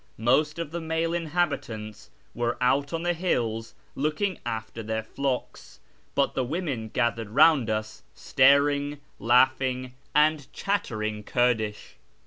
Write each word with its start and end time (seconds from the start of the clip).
Most 0.17 0.57
of 0.57 0.71
the 0.71 0.81
male 0.81 1.13
inhabitants 1.13 2.09
were 2.33 2.57
out 2.59 2.91
on 2.91 3.03
the 3.03 3.13
hills 3.13 3.75
looking 3.93 4.39
after 4.47 4.81
their 4.81 5.03
flocks, 5.03 5.79
but 6.15 6.33
the 6.33 6.43
women 6.43 6.89
gathered 6.89 7.29
round 7.29 7.69
us, 7.69 8.01
staring, 8.15 8.99
laughing, 9.19 9.93
and 10.15 10.51
chattering 10.53 11.21
Kurdish. 11.23 11.97